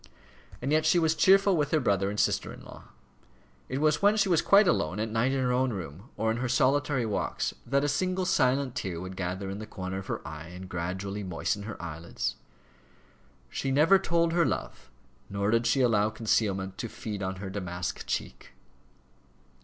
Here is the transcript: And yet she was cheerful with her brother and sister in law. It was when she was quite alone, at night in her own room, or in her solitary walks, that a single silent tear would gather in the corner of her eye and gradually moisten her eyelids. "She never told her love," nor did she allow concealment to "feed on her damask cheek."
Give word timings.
And 0.63 0.71
yet 0.71 0.83
she 0.83 0.97
was 0.97 1.13
cheerful 1.13 1.55
with 1.55 1.69
her 1.69 1.79
brother 1.79 2.09
and 2.09 2.19
sister 2.19 2.51
in 2.51 2.63
law. 2.65 2.85
It 3.69 3.77
was 3.79 4.01
when 4.01 4.17
she 4.17 4.29
was 4.29 4.41
quite 4.41 4.67
alone, 4.67 4.99
at 4.99 5.11
night 5.11 5.31
in 5.31 5.39
her 5.39 5.51
own 5.51 5.71
room, 5.73 6.09
or 6.17 6.31
in 6.31 6.37
her 6.37 6.49
solitary 6.49 7.05
walks, 7.05 7.53
that 7.67 7.83
a 7.83 7.87
single 7.87 8.25
silent 8.25 8.73
tear 8.73 8.99
would 8.99 9.15
gather 9.15 9.47
in 9.51 9.59
the 9.59 9.67
corner 9.67 9.99
of 9.99 10.07
her 10.07 10.27
eye 10.27 10.47
and 10.47 10.67
gradually 10.67 11.21
moisten 11.21 11.61
her 11.69 11.79
eyelids. 11.79 12.35
"She 13.51 13.69
never 13.69 13.99
told 13.99 14.33
her 14.33 14.43
love," 14.43 14.89
nor 15.29 15.51
did 15.51 15.67
she 15.67 15.81
allow 15.81 16.09
concealment 16.09 16.79
to 16.79 16.89
"feed 16.89 17.21
on 17.21 17.35
her 17.35 17.51
damask 17.51 18.03
cheek." 18.07 18.53